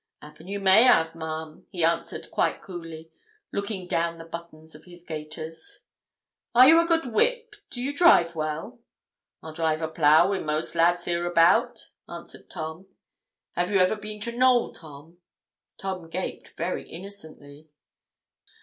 [0.23, 3.11] ''Appen you may have, ma'am,' he answered, quite coolly,
[3.51, 5.81] looking down the buttons of his gaiters.
[6.55, 8.79] 'Are you a good whip do you drive well?'
[9.43, 12.87] 'I'll drive a plough wi' most lads hereabout,' answered Tom.
[13.51, 15.19] 'Have you ever been to Knowl, Tom?'
[15.77, 17.67] Tom gaped very innocently.